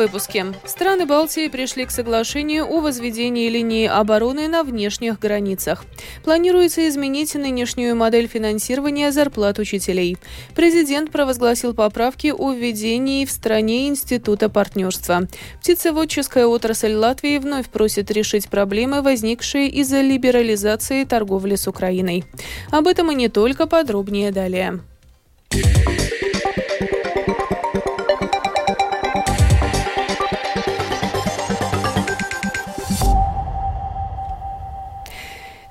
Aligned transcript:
выпуске. 0.00 0.46
Страны 0.64 1.04
Балтии 1.04 1.48
пришли 1.48 1.84
к 1.84 1.90
соглашению 1.90 2.64
о 2.66 2.80
возведении 2.80 3.50
линии 3.50 3.86
обороны 3.86 4.48
на 4.48 4.62
внешних 4.62 5.18
границах. 5.18 5.84
Планируется 6.24 6.88
изменить 6.88 7.34
нынешнюю 7.34 7.94
модель 7.94 8.26
финансирования 8.26 9.12
зарплат 9.12 9.58
учителей. 9.58 10.16
Президент 10.54 11.10
провозгласил 11.10 11.74
поправки 11.74 12.32
о 12.36 12.52
введении 12.52 13.26
в 13.26 13.30
стране 13.30 13.88
Института 13.88 14.48
партнерства. 14.48 15.28
Птицеводческая 15.60 16.46
отрасль 16.46 16.94
Латвии 16.94 17.36
вновь 17.36 17.68
просит 17.68 18.10
решить 18.10 18.48
проблемы, 18.48 19.02
возникшие 19.02 19.68
из-за 19.68 20.00
либерализации 20.00 21.04
торговли 21.04 21.56
с 21.56 21.68
Украиной. 21.68 22.24
Об 22.70 22.86
этом 22.86 23.12
и 23.12 23.14
не 23.14 23.28
только 23.28 23.66
подробнее 23.66 24.30
далее. 24.30 24.80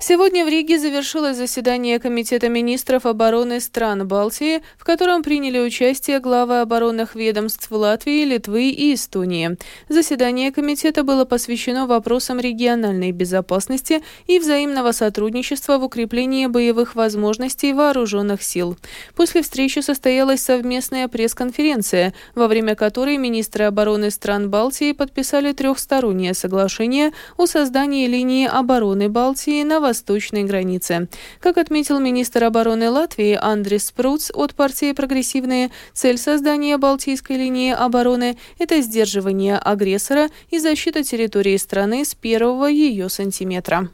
Сегодня 0.09 0.43
в 0.43 0.47
Риге 0.47 0.79
завершилось 0.79 1.37
заседание 1.37 1.99
Комитета 1.99 2.49
министров 2.49 3.05
обороны 3.05 3.59
стран 3.59 4.07
Балтии, 4.07 4.63
в 4.75 4.83
котором 4.83 5.21
приняли 5.21 5.59
участие 5.59 6.19
главы 6.19 6.61
оборонных 6.61 7.13
ведомств 7.13 7.67
Латвии, 7.69 8.25
Литвы 8.25 8.71
и 8.71 8.95
Эстонии. 8.95 9.55
Заседание 9.87 10.51
комитета 10.51 11.03
было 11.03 11.25
посвящено 11.25 11.85
вопросам 11.85 12.39
региональной 12.39 13.11
безопасности 13.11 14.01
и 14.25 14.39
взаимного 14.39 14.93
сотрудничества 14.93 15.77
в 15.77 15.83
укреплении 15.83 16.47
боевых 16.47 16.95
возможностей 16.95 17.71
вооруженных 17.71 18.41
сил. 18.41 18.77
После 19.15 19.43
встречи 19.43 19.77
состоялась 19.77 20.41
совместная 20.41 21.07
пресс-конференция, 21.07 22.15
во 22.33 22.47
время 22.47 22.73
которой 22.73 23.17
министры 23.17 23.65
обороны 23.65 24.09
стран 24.09 24.49
Балтии 24.49 24.93
подписали 24.93 25.51
трехстороннее 25.51 26.33
соглашение 26.33 27.11
о 27.37 27.45
создании 27.45 28.07
линии 28.07 28.47
обороны 28.47 29.07
Балтии 29.07 29.61
на 29.61 29.79
восток 29.79 29.98
восточной 29.99 30.43
границе. 30.43 31.09
Как 31.39 31.57
отметил 31.57 31.99
министр 31.99 32.45
обороны 32.45 32.89
Латвии 32.89 33.37
Андрис 33.39 33.87
Спруц 33.87 34.31
от 34.33 34.55
партии 34.55 34.93
«Прогрессивные», 34.93 35.71
цель 35.93 36.17
создания 36.17 36.77
Балтийской 36.77 37.35
линии 37.35 37.73
обороны– 37.73 38.37
это 38.59 38.81
сдерживание 38.81 39.57
агрессора 39.57 40.29
и 40.49 40.59
защита 40.59 41.03
территории 41.03 41.57
страны 41.57 42.05
с 42.05 42.15
первого 42.15 42.67
ее 42.67 43.09
сантиметра. 43.09 43.89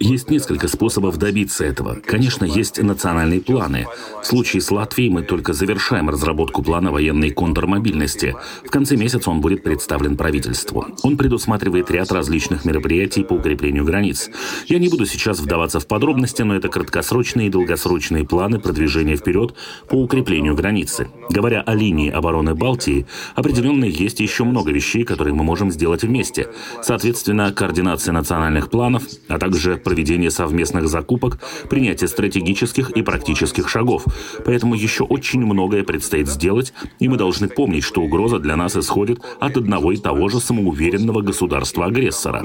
Есть 0.00 0.30
несколько 0.30 0.68
способов 0.68 1.18
добиться 1.18 1.62
этого. 1.62 1.98
Конечно, 2.02 2.46
есть 2.46 2.82
национальные 2.82 3.42
планы. 3.42 3.86
В 4.22 4.26
случае 4.26 4.62
с 4.62 4.70
Латвией 4.70 5.10
мы 5.10 5.22
только 5.22 5.52
завершаем 5.52 6.08
разработку 6.08 6.62
плана 6.62 6.92
военной 6.92 7.30
контрмобильности. 7.30 8.34
В 8.64 8.70
конце 8.70 8.96
месяца 8.96 9.30
он 9.30 9.42
будет 9.42 9.62
представлен 9.62 10.16
правительству. 10.16 10.86
Он 11.02 11.18
предусматривает 11.18 11.90
ряд 11.90 12.10
различных 12.10 12.64
мероприятий 12.64 13.22
по 13.22 13.34
укреплению 13.34 13.84
границ. 13.84 14.30
Я 14.66 14.78
не 14.78 14.88
буду 14.88 15.04
сейчас 15.04 15.40
вдаваться 15.40 15.80
в 15.80 15.86
подробности, 15.86 16.40
но 16.40 16.56
это 16.56 16.68
краткосрочные 16.68 17.48
и 17.48 17.50
долгосрочные 17.50 18.24
планы 18.24 18.58
продвижения 18.58 19.16
вперед 19.16 19.54
по 19.90 19.96
укреплению 19.96 20.54
границы. 20.54 21.08
Говоря 21.28 21.60
о 21.60 21.74
линии 21.74 22.10
обороны 22.10 22.54
Балтии, 22.54 23.06
определенно 23.34 23.84
есть 23.84 24.20
еще 24.20 24.44
много 24.44 24.72
вещей, 24.72 25.04
которые 25.04 25.34
мы 25.34 25.44
можем 25.44 25.70
сделать 25.70 26.02
вместе. 26.02 26.48
Соответственно, 26.94 27.52
координация 27.52 28.12
национальных 28.12 28.70
планов, 28.70 29.02
а 29.26 29.40
также 29.40 29.76
проведение 29.76 30.30
совместных 30.30 30.86
закупок, 30.86 31.40
принятие 31.68 32.06
стратегических 32.06 32.90
и 32.90 33.02
практических 33.02 33.68
шагов. 33.68 34.04
Поэтому 34.44 34.76
еще 34.76 35.02
очень 35.02 35.40
многое 35.40 35.82
предстоит 35.82 36.28
сделать, 36.28 36.72
и 37.00 37.08
мы 37.08 37.16
должны 37.16 37.48
помнить, 37.48 37.82
что 37.82 38.00
угроза 38.00 38.38
для 38.38 38.54
нас 38.54 38.76
исходит 38.76 39.18
от 39.40 39.56
одного 39.56 39.90
и 39.90 39.96
того 39.96 40.28
же 40.28 40.38
самоуверенного 40.38 41.20
государства-агрессора. 41.20 42.44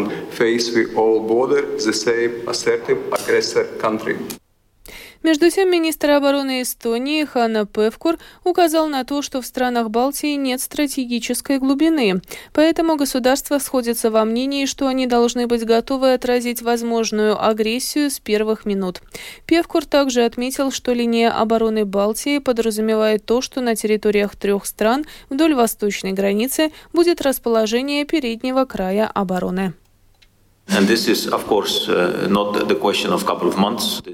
Между 5.22 5.50
тем, 5.50 5.70
министр 5.70 6.12
обороны 6.12 6.62
Эстонии 6.62 7.26
Ханна 7.26 7.66
Певкур 7.66 8.18
указал 8.46 8.88
на 8.88 9.04
то, 9.04 9.22
что 9.22 9.42
в 9.42 9.46
странах 9.46 9.90
Балтии 9.90 10.36
нет 10.36 10.62
стратегической 10.62 11.60
глубины, 11.60 12.22
поэтому 12.54 12.96
государства 12.96 13.60
сходятся 13.60 14.12
во 14.12 14.24
мнении, 14.24 14.66
что 14.66 14.88
они 14.88 15.08
должны 15.08 15.46
быть 15.46 15.66
готовы 15.66 16.14
отразить 16.14 16.62
возможную 16.62 17.42
агрессию 17.44 18.10
с 18.10 18.20
первых 18.20 18.66
минут. 18.66 19.02
Певкур 19.46 19.86
также 19.86 20.24
отметил, 20.24 20.72
что 20.72 20.94
линия 20.94 21.32
обороны 21.32 21.84
Балтии 21.84 22.40
подразумевает 22.40 23.26
то, 23.26 23.42
что 23.42 23.60
на 23.60 23.76
территориях 23.76 24.38
трех 24.38 24.66
стран 24.66 25.06
вдоль 25.30 25.54
восточной 25.54 26.14
границы 26.14 26.72
будет 26.94 27.22
расположение 27.22 28.06
переднего 28.06 28.64
края 28.64 29.06
обороны. 29.14 29.74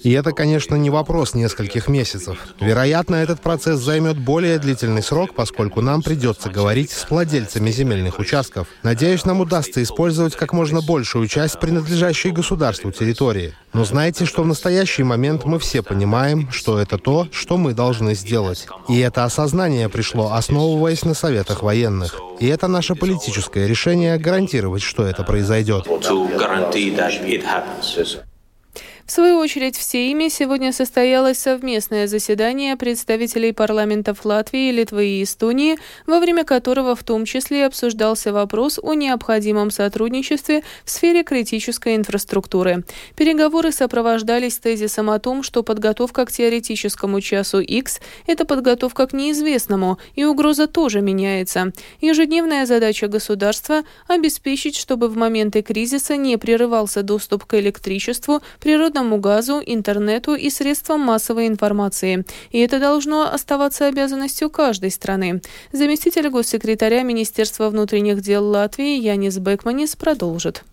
И 0.04 0.12
это, 0.12 0.32
конечно, 0.32 0.76
не 0.76 0.90
вопрос 0.90 1.34
нескольких 1.34 1.88
месяцев. 1.88 2.38
Вероятно, 2.60 3.16
этот 3.16 3.42
процесс 3.42 3.80
займет 3.80 4.18
более 4.18 4.58
длительный 4.58 5.04
срок, 5.04 5.36
поскольку 5.36 5.82
нам 5.82 6.02
придется 6.02 6.50
говорить 6.50 6.92
с 6.92 7.10
владельцами 7.10 7.70
земельных 7.72 8.20
участков. 8.20 8.68
Надеюсь, 8.84 9.26
нам 9.26 9.42
удастся 9.42 9.84
использовать 9.84 10.36
как 10.36 10.54
можно 10.54 10.82
большую 10.82 11.28
часть 11.28 11.60
принадлежащей 11.60 12.32
государству 12.32 12.92
территории. 12.92 13.54
Но 13.74 13.84
знайте, 13.84 14.26
что 14.26 14.44
в 14.44 14.48
настоящий 14.48 15.04
момент 15.04 15.44
мы 15.44 15.60
все 15.60 15.82
понимаем, 15.82 16.50
что 16.52 16.80
это 16.80 16.98
то, 16.98 17.28
что 17.32 17.58
мы 17.58 17.74
должны 17.74 18.16
сделать. 18.16 18.68
И 18.88 18.98
это 19.00 19.26
осознание 19.26 19.90
пришло, 19.90 20.32
основываясь 20.32 21.04
на 21.04 21.14
советах 21.14 21.62
военных. 21.62 22.16
И 22.40 22.48
это 22.48 22.68
наше 22.68 22.96
политическое 22.96 23.68
решение 23.68 24.18
гарантировать, 24.18 24.82
что 24.82 25.04
это 25.04 25.24
произойдет. 25.24 25.88
В 29.06 29.12
свою 29.12 29.38
очередь, 29.38 29.78
в 29.78 29.84
Сейме 29.84 30.32
сегодня 30.32 30.74
состоялось 30.74 31.38
совместное 31.38 32.08
заседание 32.08 32.76
представителей 32.76 33.52
парламентов 33.52 34.26
Латвии, 34.26 34.72
Литвы 34.72 35.06
и 35.06 35.24
Эстонии, 35.24 35.78
во 36.08 36.20
время 36.20 36.44
которого 36.44 36.96
в 36.96 37.04
том 37.04 37.26
числе 37.26 37.68
обсуждался 37.68 38.34
вопрос 38.34 38.80
о 38.82 38.96
необходимом 38.96 39.70
сотрудничестве 39.70 40.64
в 40.84 40.90
сфере 40.90 41.24
критической 41.24 41.96
инфраструктуры. 41.96 42.84
Переговоры 43.16 43.72
сопровождались 43.72 44.58
тезисом 44.58 45.12
о 45.12 45.20
том, 45.20 45.44
что 45.44 45.62
подготовка 45.62 46.26
к 46.26 46.32
теоретическому 46.32 47.22
часу 47.22 47.60
X– 47.60 48.00
это 48.26 48.44
подготовка 48.44 49.06
к 49.06 49.14
неизвестному, 49.14 50.00
и 50.16 50.26
угроза 50.26 50.66
тоже 50.66 51.02
меняется. 51.02 51.74
Ежедневная 52.02 52.66
задача 52.66 53.08
государства– 53.08 53.84
обеспечить, 54.08 54.76
чтобы 54.76 55.10
в 55.10 55.16
моменты 55.16 55.62
кризиса 55.62 56.18
не 56.18 56.38
прерывался 56.38 57.04
доступ 57.04 57.46
к 57.46 57.54
электричеству, 57.54 58.42
природным 58.60 58.95
природному 58.96 59.20
газу, 59.20 59.62
интернету 59.66 60.36
и 60.36 60.50
средствам 60.50 61.02
массовой 61.02 61.48
информации. 61.48 62.26
И 62.52 62.60
это 62.60 62.80
должно 62.80 63.34
оставаться 63.34 63.88
обязанностью 63.88 64.50
каждой 64.50 64.92
страны. 64.92 65.42
Заместитель 65.74 66.30
госсекретаря 66.30 67.04
Министерства 67.04 67.70
внутренних 67.70 68.22
дел 68.22 68.46
Латвии 68.46 68.98
Янис 68.98 69.38
Бекманис 69.38 69.96
продолжит. 69.96 70.64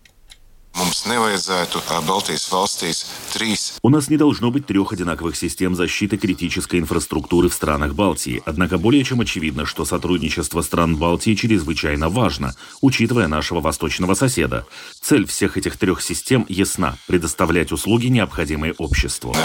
У 3.81 3.89
нас 3.89 4.09
не 4.09 4.17
должно 4.17 4.51
быть 4.51 4.65
трех 4.65 4.91
одинаковых 4.91 5.35
систем 5.35 5.75
защиты 5.75 6.17
критической 6.17 6.79
инфраструктуры 6.79 7.49
в 7.49 7.53
странах 7.53 7.93
Балтии. 7.93 8.41
Однако 8.45 8.77
более 8.77 9.03
чем 9.03 9.21
очевидно, 9.21 9.65
что 9.65 9.85
сотрудничество 9.85 10.61
стран 10.61 10.95
Балтии 10.97 11.35
чрезвычайно 11.35 12.09
важно, 12.09 12.55
учитывая 12.81 13.27
нашего 13.27 13.61
восточного 13.61 14.13
соседа. 14.15 14.65
Цель 15.01 15.25
всех 15.27 15.57
этих 15.57 15.77
трех 15.77 16.01
систем 16.01 16.45
ясна– 16.49 16.97
предоставлять 17.07 17.71
услуги, 17.71 18.07
необходимые 18.07 18.73
обществу. 18.73 19.35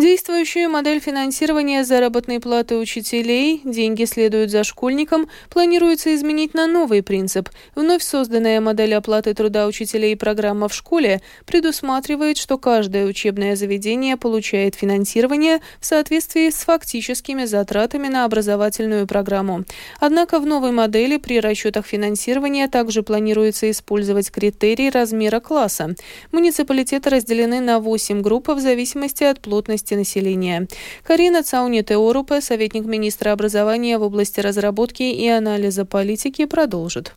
Действующую 0.00 0.70
модель 0.70 0.98
финансирования 0.98 1.84
заработной 1.84 2.40
платы 2.40 2.76
учителей 2.76 3.60
«Деньги 3.64 4.06
следуют 4.06 4.50
за 4.50 4.64
школьником» 4.64 5.28
планируется 5.50 6.14
изменить 6.14 6.54
на 6.54 6.66
новый 6.66 7.02
принцип. 7.02 7.50
Вновь 7.74 8.02
созданная 8.02 8.62
модель 8.62 8.94
оплаты 8.94 9.34
труда 9.34 9.66
учителей 9.66 10.16
программа 10.16 10.68
в 10.68 10.74
школе 10.74 11.20
предусматривает, 11.44 12.38
что 12.38 12.56
каждое 12.56 13.04
учебное 13.04 13.56
заведение 13.56 14.16
получает 14.16 14.74
финансирование 14.74 15.60
в 15.80 15.84
соответствии 15.84 16.48
с 16.48 16.64
фактическими 16.64 17.44
затратами 17.44 18.08
на 18.08 18.24
образовательную 18.24 19.06
программу. 19.06 19.64
Однако 19.98 20.40
в 20.40 20.46
новой 20.46 20.72
модели 20.72 21.18
при 21.18 21.40
расчетах 21.40 21.84
финансирования 21.84 22.68
также 22.68 23.02
планируется 23.02 23.70
использовать 23.70 24.30
критерий 24.30 24.88
размера 24.88 25.40
класса. 25.40 25.94
Муниципалитеты 26.32 27.10
разделены 27.10 27.60
на 27.60 27.80
8 27.80 28.22
групп 28.22 28.48
в 28.48 28.60
зависимости 28.60 29.24
от 29.24 29.40
плотности 29.40 29.89
плотности 29.90 29.94
населения. 29.94 30.68
Карина 31.02 31.42
Цауни-Теорупе, 31.42 32.40
советник 32.40 32.84
министра 32.84 33.32
образования 33.32 33.98
в 33.98 34.02
области 34.02 34.40
разработки 34.40 35.02
и 35.02 35.28
анализа 35.28 35.84
политики, 35.84 36.46
продолжит. 36.46 37.14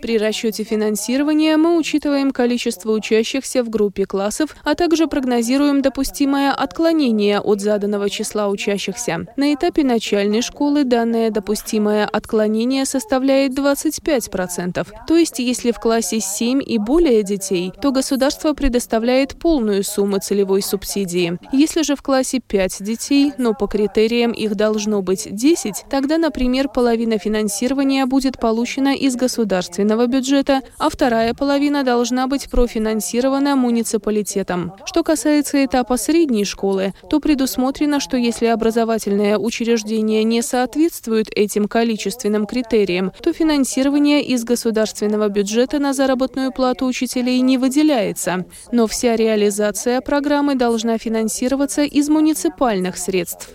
При 0.00 0.18
расчете 0.18 0.64
финансирования 0.64 1.58
мы 1.58 1.76
учитываем 1.76 2.30
количество 2.30 2.92
учащихся 2.92 3.62
в 3.62 3.68
группе 3.68 4.06
классов, 4.06 4.56
а 4.64 4.74
также 4.74 5.08
прогнозируем 5.08 5.82
допустимое 5.82 6.52
отклонение 6.52 7.40
от 7.40 7.60
заданного 7.60 8.08
числа 8.08 8.48
учащихся. 8.48 9.26
На 9.36 9.52
этапе 9.52 9.84
начальной 9.84 10.40
школы 10.40 10.84
данное 10.84 11.30
допустимое 11.30 12.06
отклонение 12.06 12.86
составляет 12.86 13.52
25%. 13.52 14.86
То 15.06 15.16
есть, 15.16 15.38
если 15.38 15.70
в 15.70 15.80
классе 15.80 16.20
7 16.20 16.62
и 16.64 16.78
более 16.78 17.22
детей, 17.22 17.72
то 17.82 17.92
государство 17.92 18.54
предоставляет 18.54 19.38
полную 19.38 19.84
сумму 19.84 20.18
целевой 20.18 20.62
субсидии. 20.62 21.38
Если 21.52 21.82
же 21.82 21.94
в 21.94 22.02
классе 22.02 22.40
5 22.40 22.82
детей, 22.82 23.32
но 23.36 23.52
по 23.52 23.66
критериям 23.66 24.32
их 24.32 24.54
должно 24.54 25.02
быть 25.02 25.28
10, 25.30 25.84
тогда, 25.90 26.16
например, 26.16 26.68
половина 26.68 27.18
финансирования 27.18 28.06
будет 28.06 28.40
получена 28.40 28.94
из 28.94 29.14
государства 29.14 29.25
государственного 29.26 30.06
бюджета, 30.06 30.60
а 30.78 30.88
вторая 30.88 31.34
половина 31.34 31.82
должна 31.82 32.28
быть 32.28 32.48
профинансирована 32.48 33.56
муниципалитетом. 33.56 34.72
Что 34.84 35.02
касается 35.02 35.64
этапа 35.64 35.96
средней 35.96 36.44
школы, 36.44 36.92
то 37.10 37.18
предусмотрено, 37.18 37.98
что 37.98 38.16
если 38.16 38.46
образовательное 38.46 39.36
учреждение 39.36 40.22
не 40.22 40.42
соответствует 40.42 41.26
этим 41.34 41.66
количественным 41.66 42.46
критериям, 42.46 43.12
то 43.20 43.32
финансирование 43.32 44.22
из 44.22 44.44
государственного 44.44 45.28
бюджета 45.28 45.80
на 45.80 45.92
заработную 45.92 46.52
плату 46.52 46.86
учителей 46.86 47.40
не 47.40 47.58
выделяется. 47.58 48.44
Но 48.70 48.86
вся 48.86 49.16
реализация 49.16 50.00
программы 50.00 50.54
должна 50.54 50.98
финансироваться 50.98 51.82
из 51.82 52.08
муниципальных 52.08 52.96
средств. 52.96 53.50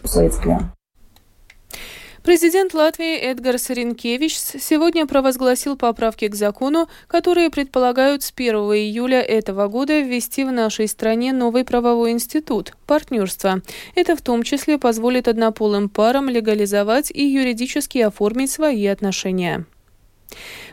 Президент 2.23 2.75
Латвии 2.75 3.17
Эдгар 3.17 3.57
Саренкевич 3.57 4.37
сегодня 4.37 5.07
провозгласил 5.07 5.75
поправки 5.75 6.27
к 6.27 6.35
закону, 6.35 6.87
которые 7.07 7.49
предполагают 7.49 8.21
с 8.21 8.31
1 8.35 8.53
июля 8.53 9.21
этого 9.21 9.67
года 9.67 9.99
ввести 10.01 10.43
в 10.43 10.51
нашей 10.51 10.87
стране 10.87 11.33
новый 11.33 11.65
правовой 11.65 12.11
институт– 12.11 12.73
партнерство. 12.85 13.63
Это 13.95 14.15
в 14.15 14.21
том 14.21 14.43
числе 14.43 14.77
позволит 14.77 15.27
однополым 15.27 15.89
парам 15.89 16.29
легализовать 16.29 17.09
и 17.09 17.25
юридически 17.25 17.97
оформить 17.97 18.51
свои 18.51 18.85
отношения. 18.85 19.65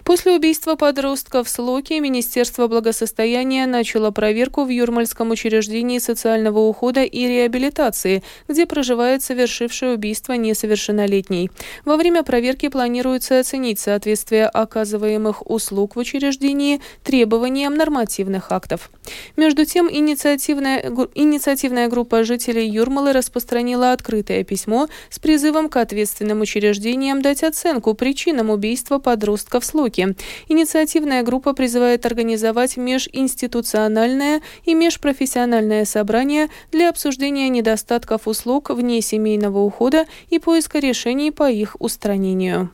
После 0.04 0.32
убийства 0.32 0.74
подростка 0.74 1.44
в 1.44 1.48
Слоке 1.48 2.00
Министерство 2.00 2.66
благосостояния 2.66 3.66
начало 3.66 4.10
проверку 4.10 4.64
в 4.64 4.68
Юрмальском 4.68 5.30
учреждении 5.30 5.98
социального 5.98 6.60
ухода 6.60 7.02
и 7.02 7.26
реабилитации, 7.26 8.22
где 8.48 8.64
проживает 8.66 9.22
совершивший 9.22 9.94
убийство 9.94 10.32
несовершеннолетний. 10.32 11.50
Во 11.84 11.96
время 11.96 12.22
проверки 12.22 12.68
планируется 12.68 13.38
оценить 13.38 13.80
соответствие 13.80 14.46
оказываемых 14.46 15.50
услуг 15.50 15.96
в 15.96 15.98
учреждении 15.98 16.80
требованиям 17.02 17.74
нормативных 17.74 18.50
актов. 18.50 18.90
Между 19.36 19.64
тем, 19.64 19.90
инициативная, 19.90 20.80
инициативная 21.14 21.88
группа 21.88 22.24
жителей 22.24 22.68
Юрмалы 22.68 23.12
распространила 23.12 23.92
открытое 23.92 24.44
письмо 24.44 24.88
с 25.10 25.18
призывом 25.18 25.68
к 25.68 25.76
ответственным 25.76 26.40
учреждениям 26.40 27.20
дать 27.22 27.42
оценку 27.42 27.94
причинам 27.94 28.50
убийства 28.50 28.98
подростка 28.98 29.47
в 29.60 29.64
Слоке 29.64 29.88
Востоке. 29.88 30.14
Инициативная 30.48 31.22
группа 31.22 31.52
призывает 31.52 32.06
организовать 32.06 32.76
межинституциональное 32.76 34.40
и 34.64 34.74
межпрофессиональное 34.74 35.84
собрание 35.84 36.48
для 36.70 36.90
обсуждения 36.90 37.48
недостатков 37.48 38.26
услуг 38.26 38.70
вне 38.70 39.00
семейного 39.00 39.58
ухода 39.58 40.06
и 40.30 40.38
поиска 40.38 40.78
решений 40.78 41.30
по 41.30 41.50
их 41.50 41.76
устранению. 41.78 42.70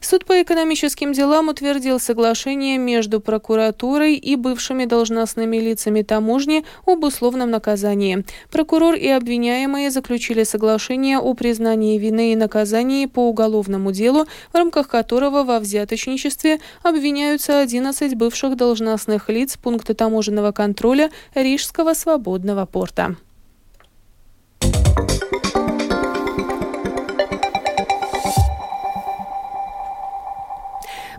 Суд 0.00 0.24
по 0.24 0.40
экономическим 0.42 1.12
делам 1.12 1.48
утвердил 1.48 1.98
соглашение 1.98 2.78
между 2.78 3.20
прокуратурой 3.20 4.14
и 4.14 4.36
бывшими 4.36 4.84
должностными 4.84 5.56
лицами 5.56 6.02
таможни 6.02 6.64
об 6.86 7.04
условном 7.04 7.50
наказании. 7.50 8.24
Прокурор 8.50 8.94
и 8.94 9.08
обвиняемые 9.08 9.90
заключили 9.90 10.44
соглашение 10.44 11.18
о 11.18 11.34
признании 11.34 11.98
вины 11.98 12.32
и 12.32 12.36
наказании 12.36 13.06
по 13.06 13.28
уголовному 13.28 13.92
делу, 13.92 14.26
в 14.52 14.54
рамках 14.54 14.88
которого 14.88 15.44
во 15.44 15.58
взяточничестве 15.58 16.60
обвиняются 16.82 17.60
11 17.60 18.14
бывших 18.14 18.56
должностных 18.56 19.28
лиц 19.28 19.56
пункта 19.56 19.94
таможенного 19.94 20.52
контроля 20.52 21.10
Рижского 21.34 21.94
свободного 21.94 22.66
порта. 22.66 23.16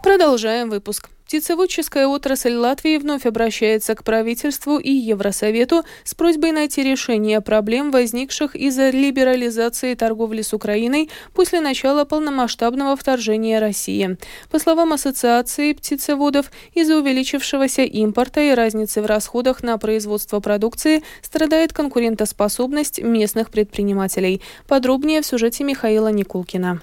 Продолжаем 0.09 0.71
выпуск. 0.71 1.07
Птицеводческая 1.27 2.07
отрасль 2.07 2.55
Латвии 2.55 2.97
вновь 2.97 3.27
обращается 3.27 3.93
к 3.93 4.03
правительству 4.03 4.79
и 4.79 4.89
Евросовету 4.89 5.83
с 6.03 6.15
просьбой 6.15 6.51
найти 6.51 6.81
решение 6.81 7.41
проблем, 7.41 7.91
возникших 7.91 8.55
из-за 8.55 8.89
либерализации 8.89 9.93
торговли 9.93 10.41
с 10.41 10.51
Украиной 10.51 11.11
после 11.35 11.61
начала 11.61 12.05
полномасштабного 12.05 12.95
вторжения 12.95 13.59
России. 13.59 14.17
По 14.49 14.57
словам 14.57 14.93
Ассоциации 14.93 15.73
птицеводов, 15.73 16.51
из-за 16.73 16.97
увеличившегося 16.97 17.83
импорта 17.83 18.41
и 18.41 18.55
разницы 18.55 19.03
в 19.03 19.05
расходах 19.05 19.61
на 19.61 19.77
производство 19.77 20.39
продукции 20.39 21.03
страдает 21.21 21.71
конкурентоспособность 21.71 22.99
местных 22.99 23.51
предпринимателей. 23.51 24.41
Подробнее 24.67 25.21
в 25.21 25.27
сюжете 25.27 25.63
Михаила 25.63 26.07
Никулкина. 26.07 26.81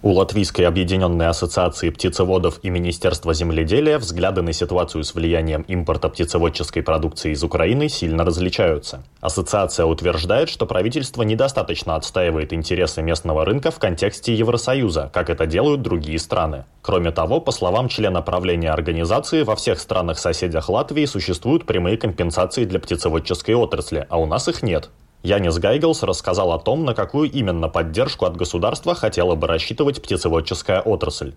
У 0.00 0.12
Латвийской 0.12 0.62
объединенной 0.62 1.26
ассоциации 1.26 1.90
птицеводов 1.90 2.60
и 2.62 2.70
Министерства 2.70 3.34
земледелия 3.34 3.98
взгляды 3.98 4.42
на 4.42 4.52
ситуацию 4.52 5.02
с 5.02 5.12
влиянием 5.12 5.62
импорта 5.62 6.08
птицеводческой 6.08 6.84
продукции 6.84 7.32
из 7.32 7.42
Украины 7.42 7.88
сильно 7.88 8.24
различаются. 8.24 9.02
Ассоциация 9.20 9.86
утверждает, 9.86 10.50
что 10.50 10.66
правительство 10.66 11.22
недостаточно 11.22 11.96
отстаивает 11.96 12.52
интересы 12.52 13.02
местного 13.02 13.44
рынка 13.44 13.72
в 13.72 13.80
контексте 13.80 14.32
Евросоюза, 14.34 15.10
как 15.12 15.30
это 15.30 15.46
делают 15.46 15.82
другие 15.82 16.20
страны. 16.20 16.64
Кроме 16.80 17.10
того, 17.10 17.40
по 17.40 17.50
словам 17.50 17.88
члена 17.88 18.22
правления 18.22 18.70
организации, 18.70 19.42
во 19.42 19.56
всех 19.56 19.80
странах-соседях 19.80 20.68
Латвии 20.68 21.06
существуют 21.06 21.66
прямые 21.66 21.96
компенсации 21.96 22.66
для 22.66 22.78
птицеводческой 22.78 23.56
отрасли, 23.56 24.06
а 24.08 24.20
у 24.20 24.26
нас 24.26 24.46
их 24.46 24.62
нет. 24.62 24.90
Янис 25.24 25.58
Гайгелс 25.58 26.04
рассказал 26.04 26.52
о 26.52 26.60
том, 26.60 26.84
на 26.84 26.94
какую 26.94 27.28
именно 27.28 27.68
поддержку 27.68 28.24
от 28.24 28.36
государства 28.36 28.94
хотела 28.94 29.34
бы 29.34 29.48
рассчитывать 29.48 30.00
птицеводческая 30.00 30.80
отрасль. 30.80 31.34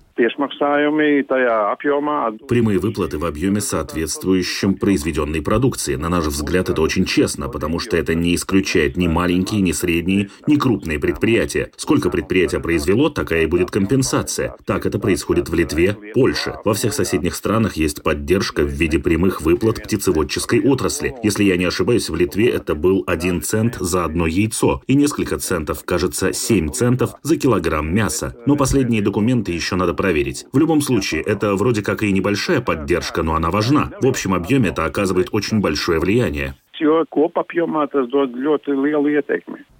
Прямые 2.48 2.78
выплаты 2.78 3.18
в 3.18 3.26
объеме, 3.26 3.60
соответствующем 3.60 4.76
произведенной 4.76 5.42
продукции. 5.42 5.96
На 5.96 6.10
наш 6.10 6.26
взгляд, 6.26 6.70
это 6.70 6.80
очень 6.82 7.06
честно, 7.06 7.50
потому 7.50 7.80
что 7.80 7.98
это 7.98 8.14
не 8.14 8.36
исключает 8.36 8.98
ни 8.98 9.08
маленькие, 9.08 9.62
ни 9.62 9.72
средние, 9.72 10.30
ни 10.46 10.58
крупные 10.58 11.00
предприятия. 11.00 11.72
Сколько 11.76 12.12
предприятие 12.12 12.62
произвело, 12.62 13.10
такая 13.10 13.44
и 13.44 13.48
будет 13.48 13.72
компенсация. 13.72 14.56
Так 14.66 14.86
это 14.86 15.00
происходит 15.00 15.50
в 15.50 15.56
Литве, 15.56 15.98
Польше. 16.14 16.56
Во 16.64 16.76
всех 16.76 16.94
соседних 16.94 17.34
странах 17.34 17.78
есть 17.78 18.04
поддержка 18.04 18.62
в 18.62 18.70
виде 18.70 19.00
прямых 19.00 19.42
выплат 19.42 19.82
птицеводческой 19.84 20.62
отрасли. 20.70 21.16
Если 21.24 21.44
я 21.44 21.58
не 21.58 21.66
ошибаюсь, 21.66 22.10
в 22.10 22.16
Литве 22.16 22.50
это 22.50 22.76
был 22.76 23.04
один 23.08 23.42
цент 23.42 23.71
цент 23.72 23.90
за 23.90 24.06
одно 24.06 24.28
яйцо 24.28 24.82
и 24.88 24.96
несколько 24.96 25.38
центов, 25.38 25.84
кажется, 25.86 26.34
7 26.34 26.70
центов 26.72 27.16
за 27.24 27.38
килограмм 27.38 27.94
мяса. 27.94 28.36
Но 28.46 28.56
последние 28.56 29.02
документы 29.02 29.52
еще 29.52 29.76
надо 29.76 29.94
проверить. 29.94 30.46
В 30.52 30.58
любом 30.58 30.82
случае, 30.82 31.22
это 31.22 31.56
вроде 31.56 31.82
как 31.82 32.04
и 32.04 32.12
небольшая 32.12 32.62
поддержка, 32.62 33.24
но 33.24 33.36
она 33.36 33.50
важна. 33.50 33.92
В 34.02 34.08
общем 34.08 34.34
объеме 34.34 34.70
это 34.70 34.86
оказывает 34.86 35.30
очень 35.32 35.60
большое 35.60 36.00
влияние. 36.00 36.56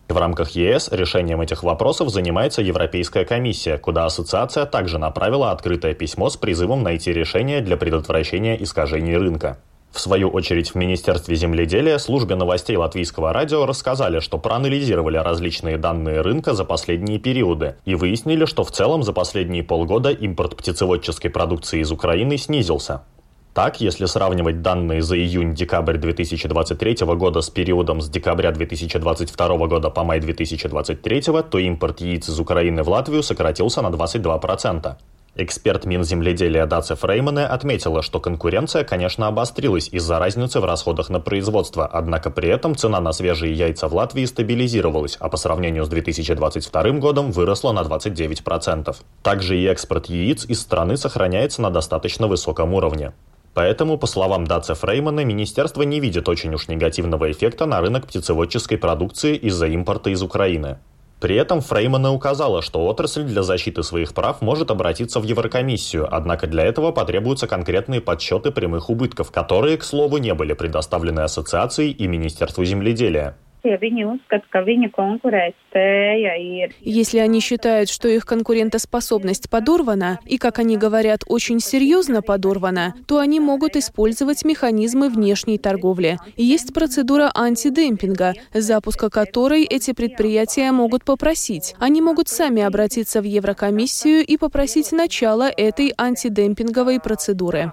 В 0.10 0.18
рамках 0.18 0.50
ЕС 0.52 0.90
решением 0.92 1.42
этих 1.42 1.64
вопросов 1.64 2.10
занимается 2.10 2.62
Европейская 2.62 3.26
комиссия, 3.26 3.78
куда 3.78 4.06
ассоциация 4.06 4.66
также 4.66 5.00
направила 5.00 5.52
открытое 5.52 5.94
письмо 5.94 6.30
с 6.30 6.38
призывом 6.38 6.84
найти 6.84 7.14
решение 7.14 7.62
для 7.62 7.78
предотвращения 7.78 8.62
искажений 8.62 9.18
рынка. 9.18 9.58
В 9.92 10.00
свою 10.00 10.30
очередь 10.30 10.70
в 10.70 10.76
Министерстве 10.76 11.36
земледелия 11.36 11.98
службе 11.98 12.36
новостей 12.36 12.78
латвийского 12.78 13.34
радио 13.34 13.66
рассказали, 13.66 14.20
что 14.20 14.38
проанализировали 14.38 15.18
различные 15.18 15.78
данные 15.78 16.22
рынка 16.22 16.54
за 16.54 16.64
последние 16.64 17.20
периоды 17.20 17.76
и 17.84 17.96
выяснили, 17.96 18.46
что 18.46 18.64
в 18.64 18.72
целом 18.72 19.04
за 19.04 19.12
последние 19.12 19.64
полгода 19.64 20.10
импорт 20.10 20.56
птицеводческой 20.56 21.30
продукции 21.30 21.82
из 21.82 21.92
Украины 21.92 22.38
снизился. 22.38 23.02
Так, 23.54 23.82
если 23.82 24.06
сравнивать 24.06 24.62
данные 24.62 25.02
за 25.02 25.18
июнь-декабрь 25.18 25.98
2023 25.98 27.06
года 27.18 27.42
с 27.42 27.50
периодом 27.50 28.00
с 28.00 28.08
декабря 28.08 28.54
2022 28.54 29.68
года 29.68 29.90
по 29.90 30.06
май 30.06 30.22
2023, 30.22 31.22
то 31.22 31.58
импорт 31.58 32.00
яиц 32.00 32.30
из 32.30 32.40
Украины 32.40 32.82
в 32.84 32.90
Латвию 32.90 33.22
сократился 33.22 33.82
на 33.82 33.88
22%. 33.88 34.96
Эксперт 35.34 35.86
Минземледелия 35.86 36.66
Даце 36.66 36.96
Фреймане 36.96 37.46
отметила, 37.46 38.02
что 38.02 38.20
конкуренция, 38.20 38.84
конечно, 38.84 39.28
обострилась 39.28 39.88
из-за 39.90 40.20
разницы 40.20 40.60
в 40.60 40.66
расходах 40.66 41.10
на 41.10 41.22
производство, 41.22 41.86
однако 41.86 42.30
при 42.30 42.50
этом 42.50 42.76
цена 42.76 43.00
на 43.00 43.14
свежие 43.14 43.54
яйца 43.54 43.88
в 43.88 43.96
Латвии 43.96 44.26
стабилизировалась, 44.26 45.16
а 45.22 45.30
по 45.30 45.38
сравнению 45.38 45.86
с 45.86 45.88
2022 45.88 46.92
годом 47.00 47.32
выросла 47.32 47.72
на 47.72 47.80
29%. 47.80 48.94
Также 49.24 49.58
и 49.58 49.66
экспорт 49.68 50.08
яиц 50.08 50.46
из 50.46 50.60
страны 50.60 50.98
сохраняется 50.98 51.62
на 51.62 51.70
достаточно 51.70 52.28
высоком 52.28 52.74
уровне. 52.74 53.14
Поэтому, 53.54 53.98
по 53.98 54.08
словам 54.08 54.46
Даце 54.46 54.76
Фреймана, 54.76 55.24
министерство 55.24 55.84
не 55.84 56.02
видит 56.02 56.28
очень 56.28 56.54
уж 56.54 56.68
негативного 56.68 57.32
эффекта 57.32 57.66
на 57.66 57.80
рынок 57.80 58.06
птицеводческой 58.06 58.78
продукции 58.78 59.38
из-за 59.38 59.68
импорта 59.68 60.10
из 60.10 60.22
Украины. 60.22 60.78
При 61.22 61.36
этом 61.36 61.62
Фреймана 61.62 62.12
указала, 62.12 62.64
что 62.64 62.84
отрасль 62.88 63.22
для 63.22 63.44
защиты 63.44 63.84
своих 63.84 64.16
прав 64.16 64.42
может 64.42 64.72
обратиться 64.72 65.20
в 65.20 65.24
Еврокомиссию, 65.24 66.08
однако 66.12 66.48
для 66.48 66.64
этого 66.64 66.92
потребуются 66.92 67.48
конкретные 67.48 68.02
подсчеты 68.02 68.50
прямых 68.50 68.90
убытков, 68.90 69.32
которые, 69.32 69.78
к 69.78 69.84
слову, 69.84 70.18
не 70.18 70.34
были 70.34 70.54
предоставлены 70.54 71.20
Ассоциации 71.20 71.92
и 71.92 72.08
Министерству 72.08 72.66
земледелия. 72.66 73.36
Если 76.82 77.20
они 77.20 77.40
считают, 77.40 77.90
что 77.90 78.08
их 78.08 78.26
конкурентоспособность 78.26 79.50
подорвана, 79.50 80.20
и, 80.26 80.38
как 80.38 80.60
они 80.60 80.78
говорят, 80.78 81.22
очень 81.28 81.60
серьезно 81.60 82.22
подорвана, 82.22 82.94
то 83.08 83.20
они 83.20 83.40
могут 83.40 83.76
использовать 83.76 84.44
механизмы 84.44 85.10
внешней 85.10 85.58
торговли. 85.58 86.18
Есть 86.36 86.74
процедура 86.74 87.32
антидемпинга, 87.34 88.34
запуска 88.54 89.10
которой 89.10 89.64
эти 89.64 89.94
предприятия 89.94 90.72
могут 90.72 91.06
попросить. 91.06 91.76
Они 91.80 92.02
могут 92.02 92.28
сами 92.28 92.62
обратиться 92.62 93.22
в 93.22 93.24
Еврокомиссию 93.24 94.26
и 94.26 94.38
попросить 94.38 94.92
начала 94.92 95.50
этой 95.50 95.94
антидемпинговой 95.98 97.00
процедуры. 97.00 97.72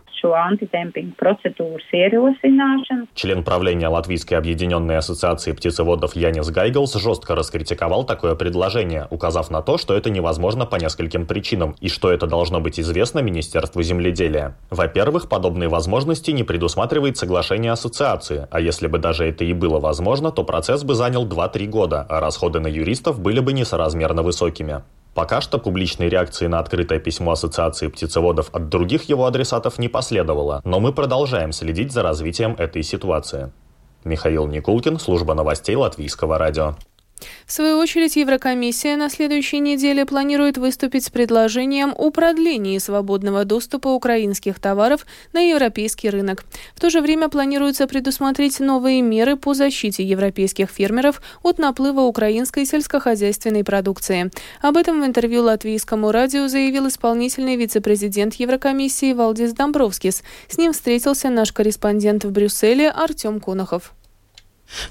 Член 3.15 3.45
правления 3.45 3.89
Латвийской 3.89 4.35
объединенной 4.35 4.97
ассоциации 4.97 5.53
птицеводов 5.53 6.17
Янис 6.17 6.51
Гайглс 6.51 6.95
жестко 6.95 7.35
раскритиковал 7.37 7.88
такое 8.05 8.35
предложение, 8.35 9.07
указав 9.11 9.51
на 9.51 9.63
то, 9.63 9.79
что 9.79 9.95
это 9.95 10.11
невозможно 10.11 10.67
по 10.67 10.77
нескольким 10.77 11.27
причинам 11.27 11.77
и 11.81 11.89
что 11.89 12.11
это 12.11 12.27
должно 12.27 12.61
быть 12.61 12.79
известно 12.79 13.21
Министерству 13.21 13.83
земледелия. 13.83 14.57
Во-первых, 14.71 15.29
подобные 15.29 15.69
возможности 15.69 16.31
не 16.31 16.45
предусматривает 16.45 17.17
соглашение 17.17 17.73
ассоциации, 17.73 18.49
а 18.51 18.61
если 18.61 18.87
бы 18.87 18.99
даже 18.99 19.25
это 19.25 19.45
и 19.45 19.53
было 19.53 19.81
возможно, 19.81 20.31
то 20.31 20.45
процесс 20.45 20.85
бы 20.85 20.95
занял 20.95 21.27
2-3 21.27 21.67
года, 21.67 22.07
а 22.09 22.21
расходы 22.21 22.61
на 22.61 22.69
юристов 22.69 23.21
были 23.21 23.41
бы 23.41 23.53
несоразмерно 23.53 24.23
высокими. 24.23 24.83
Пока 25.15 25.41
что 25.41 25.59
публичной 25.59 26.09
реакции 26.09 26.47
на 26.47 26.61
открытое 26.61 27.01
письмо 27.01 27.33
Ассоциации 27.33 27.89
птицеводов 27.89 28.51
от 28.55 28.69
других 28.69 29.09
его 29.09 29.27
адресатов 29.27 29.79
не 29.79 29.89
последовало, 29.89 30.61
но 30.65 30.79
мы 30.79 30.93
продолжаем 30.93 31.51
следить 31.51 31.93
за 31.93 32.03
развитием 32.03 32.55
этой 32.57 32.85
ситуации. 32.85 33.51
Михаил 34.05 34.47
Никулкин, 34.47 35.01
служба 35.01 35.35
новостей 35.35 35.75
Латвийского 35.75 36.39
радио. 36.39 36.77
В 37.47 37.53
свою 37.53 37.79
очередь, 37.79 38.17
Еврокомиссия 38.17 38.97
на 38.97 39.09
следующей 39.09 39.61
неделе 39.61 40.05
планирует 40.05 40.59
выступить 40.59 41.05
с 41.05 41.11
предложением 41.11 41.95
о 41.97 42.11
продлении 42.11 42.79
свободного 42.79 43.45
доступа 43.45 43.89
украинских 43.89 44.61
товаров 44.61 45.07
на 45.33 45.41
европейский 45.41 46.11
рынок. 46.11 46.45
В 46.75 46.81
то 46.81 46.91
же 46.91 47.01
время 47.01 47.29
планируется 47.29 47.87
предусмотреть 47.87 48.61
новые 48.61 49.03
меры 49.03 49.37
по 49.37 49.55
защите 49.55 50.03
европейских 50.03 50.71
фермеров 50.71 51.21
от 51.43 51.59
наплыва 51.59 52.03
украинской 52.03 52.65
сельскохозяйственной 52.65 53.65
продукции. 53.65 54.31
Об 54.61 54.77
этом 54.77 55.03
в 55.03 55.07
интервью 55.07 55.43
латвийскому 55.43 56.13
радио 56.13 56.49
заявил 56.49 56.89
исполнительный 56.89 57.57
вице-президент 57.57 58.35
Еврокомиссии 58.35 59.13
Валдис 59.13 59.53
Домбровскис. 59.53 60.23
С 60.49 60.59
ним 60.59 60.73
встретился 60.73 61.31
наш 61.31 61.53
корреспондент 61.53 62.25
в 62.25 62.31
Брюсселе 62.31 62.91
Артем 62.91 63.41
Конохов. 63.41 63.95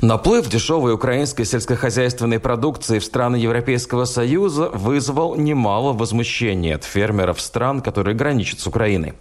Наплыв 0.01 0.48
дешевой 0.50 0.93
украинской 0.93 1.43
сельскохозяйственной 1.43 2.39
продукции 2.39 3.00
в 3.00 3.05
страны 3.05 3.36
Европейского 3.36 4.05
Союза 4.05 4.69
вызвал 4.69 5.36
немало 5.36 5.93
возмущения 5.93 6.75
от 6.75 6.84
фермеров 6.84 7.39
стран, 7.39 7.81
которые 7.81 8.15
граничат 8.15 8.60
с 8.60 8.67
Украиной. 8.67 9.13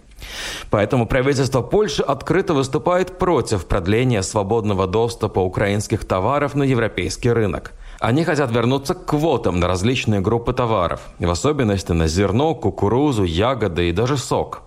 Поэтому 0.69 1.05
правительство 1.05 1.61
Польши 1.61 2.01
открыто 2.01 2.53
выступает 2.53 3.17
против 3.17 3.65
продления 3.67 4.23
свободного 4.23 4.87
доступа 4.87 5.39
украинских 5.39 6.05
товаров 6.05 6.55
на 6.55 6.63
европейский 6.63 7.31
рынок. 7.31 7.73
Они 7.99 8.23
хотят 8.23 8.51
вернуться 8.51 8.93
к 8.93 9.05
квотам 9.05 9.59
на 9.59 9.67
различные 9.67 10.21
группы 10.21 10.53
товаров, 10.53 11.01
в 11.19 11.29
особенности 11.29 11.91
на 11.91 12.07
зерно, 12.07 12.55
кукурузу, 12.55 13.23
ягоды 13.23 13.89
и 13.89 13.91
даже 13.91 14.17
сок– 14.17 14.61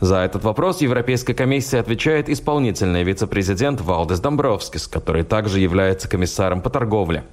за 0.00 0.18
этот 0.18 0.44
вопрос 0.44 0.80
Европейская 0.80 1.34
комиссия 1.34 1.78
отвечает 1.78 2.28
исполнительный 2.28 3.04
вице-президент 3.04 3.80
Валдес 3.80 4.20
Домбровскис, 4.20 4.86
который 4.88 5.24
также 5.24 5.60
является 5.60 6.08
комиссаром 6.08 6.60
по 6.60 6.70
торговле. 6.70 7.24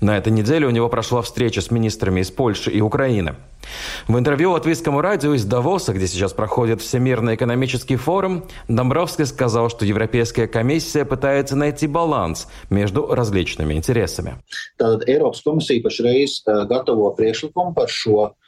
На 0.00 0.16
этой 0.16 0.32
неделе 0.32 0.66
у 0.66 0.70
него 0.70 0.88
прошла 0.88 1.22
встреча 1.22 1.60
с 1.60 1.70
министрами 1.70 2.20
из 2.20 2.30
Польши 2.30 2.70
и 2.70 2.80
Украины. 2.80 3.34
В 4.08 4.18
интервью 4.18 4.52
латвийскому 4.52 5.00
радио 5.00 5.34
из 5.34 5.44
Давоса, 5.44 5.92
где 5.92 6.06
сейчас 6.06 6.32
проходит 6.32 6.80
Всемирный 6.80 7.36
экономический 7.36 7.96
форум, 7.96 8.44
Домбровский 8.68 9.26
сказал, 9.26 9.70
что 9.70 9.84
Европейская 9.84 10.46
комиссия 10.46 11.04
пытается 11.04 11.56
найти 11.56 11.86
баланс 11.86 12.48
между 12.70 13.06
различными 13.06 13.74
интересами. 13.74 14.36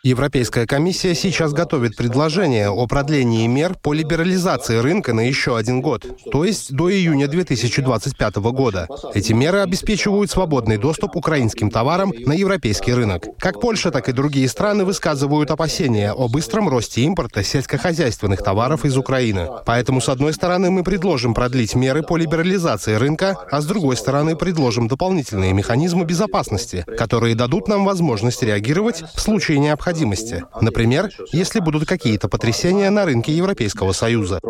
Европейская 0.03 0.67
комиссия 0.67 1.15
сейчас 1.15 1.55
готовит 1.55 1.97
предложение 1.97 2.69
о 2.69 2.87
продлении 2.87 3.47
мер 3.47 3.75
по 3.81 3.95
либерализации 3.95 4.77
рынка 4.77 5.15
на 5.15 5.27
еще 5.27 5.57
один 5.57 5.81
год, 5.81 6.05
то 6.31 6.45
есть 6.45 6.75
до 6.75 6.93
июня 6.93 7.27
2025 7.27 8.37
года. 8.37 8.87
Эти 9.15 9.33
меры 9.33 9.61
обеспечивают 9.61 10.31
свободный 10.31 10.77
доступ 10.77 11.14
украинским 11.15 11.71
товарам 11.71 12.13
на 12.27 12.33
европейский 12.33 12.93
рынок. 12.93 13.27
Как 13.39 13.61
Польша, 13.61 13.91
так 13.91 14.09
и 14.09 14.13
другие 14.13 14.49
страны 14.49 14.85
высказывают 14.85 15.51
опасения 15.51 16.13
о 16.13 16.29
быстром 16.29 16.69
росте 16.69 17.03
импорта 17.03 17.43
сельскохозяйственных 17.43 18.43
товаров 18.43 18.85
из 18.85 18.97
Украины. 18.97 19.49
Поэтому, 19.67 20.01
с 20.01 20.09
одной 20.09 20.33
стороны, 20.33 20.71
мы 20.71 20.83
предложим 20.83 21.35
продлить 21.35 21.75
меры 21.75 22.03
по 22.03 22.17
либерализации 22.17 22.95
рынка, 22.95 23.37
а 23.51 23.61
с 23.61 23.67
другой 23.67 23.97
стороны, 23.97 24.37
предложим 24.37 24.89
дополнительные 24.89 25.53
механизмы 25.53 26.05
безопасности, 26.05 26.85
которые 26.99 27.35
дадут 27.35 27.69
нам 27.69 27.85
возможность 27.85 28.43
реагировать 28.43 29.03
в 29.15 29.21
случае 29.21 29.59
необходимости. 29.59 30.45
Например, 30.61 31.11
если 31.33 31.61
будут 31.61 31.87
какие-то 31.87 32.29
потрясения 32.29 32.91
на 32.91 33.05
рынке 33.05 33.33
Европейского 33.33 33.93
Союза. 33.93 34.41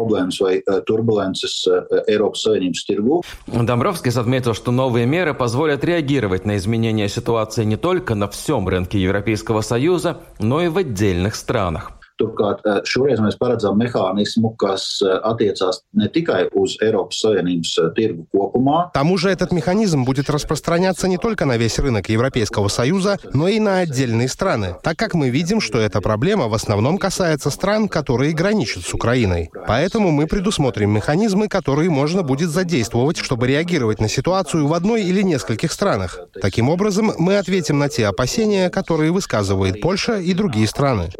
Домбровский 3.46 4.10
отметил, 4.20 4.54
что 4.54 4.72
новые 4.72 5.06
меры 5.06 5.34
позволят 5.34 5.84
реагировать 5.84 6.44
на 6.44 6.53
изменение 6.56 7.08
ситуации 7.08 7.64
не 7.64 7.76
только 7.76 8.14
на 8.14 8.28
всем 8.28 8.68
рынке 8.68 8.98
Европейского 9.00 9.60
Союза, 9.60 10.20
но 10.38 10.62
и 10.62 10.68
в 10.68 10.76
отдельных 10.76 11.34
странах. 11.34 11.92
Turklāt 12.14 12.62
šoreiz 12.86 13.18
mēs 13.18 13.34
paredzam 13.40 13.74
mehānismu, 13.80 14.52
kas 14.60 15.00
attiecās 15.02 15.80
не 15.98 16.06
tikai 16.14 16.44
uz 16.54 16.76
Eiropas 16.84 17.18
Savienības 17.24 17.72
tirgu 17.96 18.28
kopumā. 18.30 18.90
К 18.90 18.94
тому 18.94 19.18
же 19.18 19.30
этот 19.30 19.50
механизм 19.50 20.04
будет 20.04 20.30
распространяться 20.30 21.08
не 21.08 21.18
только 21.18 21.44
на 21.44 21.56
весь 21.56 21.78
рынок 21.80 22.08
Европейского 22.08 22.68
Союза, 22.68 23.18
но 23.32 23.48
и 23.48 23.58
на 23.58 23.78
отдельные 23.78 24.28
страны, 24.28 24.76
так 24.82 24.96
как 24.96 25.14
мы 25.14 25.30
видим, 25.30 25.60
что 25.60 25.78
эта 25.80 26.00
проблема 26.00 26.46
в 26.46 26.54
основном 26.54 26.98
касается 26.98 27.50
стран, 27.50 27.88
которые 27.88 28.32
граничат 28.32 28.84
с 28.84 28.94
Украиной. 28.94 29.50
Поэтому 29.66 30.12
мы 30.12 30.28
предусмотрим 30.28 30.90
механизмы, 30.90 31.48
которые 31.48 31.90
можно 31.90 32.22
будет 32.22 32.50
задействовать, 32.50 33.16
чтобы 33.16 33.48
реагировать 33.48 34.00
на 34.00 34.08
ситуацию 34.08 34.68
в 34.68 34.74
одной 34.74 35.02
или 35.02 35.22
нескольких 35.22 35.72
странах. 35.72 36.20
Таким 36.40 36.68
образом, 36.68 37.10
мы 37.18 37.38
ответим 37.38 37.80
на 37.80 37.88
те 37.88 38.06
опасения, 38.06 38.70
которые 38.70 39.10
высказывает 39.10 39.80
Польша 39.80 40.20
и 40.20 40.32
другие 40.32 40.68
страны 40.68 41.10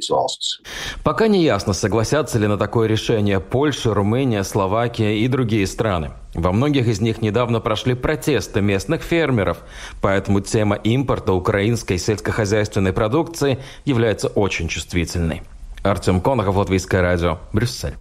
citas. 0.00 0.60
Пока 1.04 1.28
не 1.28 1.42
ясно, 1.42 1.72
согласятся 1.72 2.38
ли 2.38 2.46
на 2.46 2.56
такое 2.56 2.88
решение 2.88 3.40
Польша, 3.40 3.94
Румыния, 3.94 4.42
Словакия 4.44 5.18
и 5.18 5.28
другие 5.28 5.66
страны. 5.66 6.10
Во 6.34 6.52
многих 6.52 6.86
из 6.86 7.00
них 7.00 7.22
недавно 7.22 7.60
прошли 7.60 7.94
протесты 7.94 8.60
местных 8.60 9.02
фермеров, 9.02 9.58
поэтому 10.00 10.40
тема 10.40 10.76
импорта 10.76 11.32
украинской 11.32 11.98
сельскохозяйственной 11.98 12.92
продукции 12.92 13.58
является 13.84 14.28
очень 14.28 14.68
чувствительной. 14.68 15.42
Артем 15.82 16.20
Конохов, 16.20 16.56
Латвийское 16.56 17.02
радио, 17.02 17.38
Брюссель. 17.52 17.94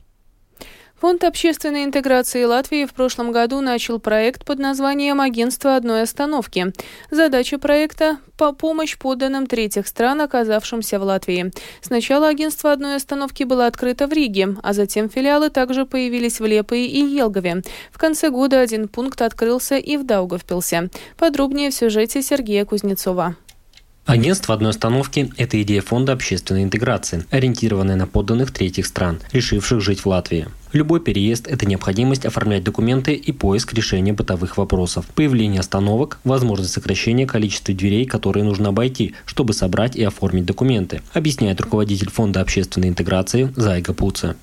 Фонд 1.00 1.24
общественной 1.25 1.84
интеграции 1.84 2.44
Латвии 2.44 2.86
в 2.86 2.94
прошлом 2.94 3.32
году 3.32 3.62
начал 3.62 4.00
проект 4.00 4.44
под 4.44 4.58
названием 4.58 5.22
«Агентство 5.22 5.75
одной 5.75 6.01
остановки». 6.01 6.74
Задача 7.12 7.60
проекта– 7.60 8.18
по 8.38 8.51
помощь 8.51 8.98
подданным 8.98 9.46
третьих 9.46 9.86
стран, 9.88 10.22
оказавшимся 10.22 11.00
в 11.00 11.04
Латвии. 11.04 11.51
Сначала 11.82 12.30
агентство 12.30 12.72
одной 12.72 12.96
остановки 12.96 13.44
было 13.44 13.68
открыто 13.68 14.08
в 14.08 14.13
Риге, 14.13 14.56
а 14.63 14.74
затем 14.74 15.08
филиалы 15.08 15.51
также 15.51 15.86
появились 15.86 16.39
в 16.39 16.46
Лепое 16.46 16.86
и 16.86 17.00
Елгове. 17.00 17.62
В 17.92 18.00
конце 18.00 18.32
года 18.32 18.60
один 18.60 18.88
пункт 18.88 19.22
открылся 19.22 19.77
и 19.77 19.98
в 19.98 20.06
Даугавпилсе. 20.06 20.89
Подробнее 21.18 21.70
в 21.70 21.75
сюжете 21.75 22.24
Сергея 22.24 22.66
Кузнецова. 22.66 23.36
Агентство 24.08 24.56
одной 24.56 24.70
остановки– 24.70 25.34
это 25.38 25.62
идея 25.62 25.82
фонда 25.82 26.13
общественной 26.13 26.63
интеграции, 26.63 27.25
ориентированная 27.30 27.98
на 27.98 28.08
подданных 28.08 28.54
третьих 28.54 28.86
стран, 28.86 29.20
решивших 29.34 29.82
жить 29.82 30.00
в 30.00 30.06
Латвии. 30.06 30.48
Любой 30.74 31.00
переезд– 31.00 31.47
это 31.50 31.65
необходимость 31.65 32.25
оформлять 32.25 32.63
документы 32.63 33.13
и 33.13 33.31
поиск 33.31 33.74
решения 33.74 34.12
бытовых 34.12 34.57
вопросов. 34.57 35.05
Появление 35.15 35.62
остановок– 35.62 36.19
возможность 36.25 36.74
сокращения 36.74 37.25
количества 37.25 37.74
дверей, 37.74 38.05
которые 38.05 38.43
нужно 38.43 38.69
обойти, 38.69 39.15
чтобы 39.25 39.53
собрать 39.53 39.95
и 39.95 40.03
оформить 40.03 40.45
документы, 40.45 41.01
объясняет 41.13 41.62
руководитель 41.62 42.09
Фонда 42.09 42.41
общественной 42.41 42.89
интеграции 42.89 43.53
Зайга 43.55 43.93
Пуца. 43.93 44.36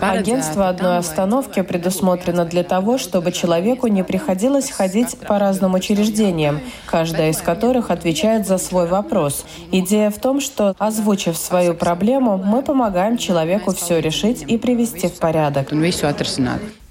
Агентство 0.00 0.68
одной 0.68 0.98
остановки 0.98 1.62
предусмотрено 1.62 2.44
для 2.44 2.62
того, 2.62 2.98
чтобы 2.98 3.32
человеку 3.32 3.86
не 3.86 4.04
приходилось 4.04 4.70
ходить 4.70 5.16
по 5.26 5.38
разным 5.38 5.74
учреждениям, 5.74 6.60
каждая 6.86 7.30
из 7.30 7.38
которых 7.38 7.90
отвечает 7.90 8.46
за 8.46 8.58
свой 8.58 8.86
вопрос. 8.86 9.46
Идея 9.72 10.10
в 10.10 10.18
том, 10.18 10.40
что, 10.40 10.74
озвучив 10.78 11.38
свою 11.38 11.72
проблему, 11.74 12.36
мы 12.36 12.62
помогаем 12.62 13.16
человеку 13.16 13.72
все 13.72 14.00
решить 14.00 14.44
и 14.46 14.57
привести 14.58 15.08
в 15.08 15.18
порядок. 15.18 15.72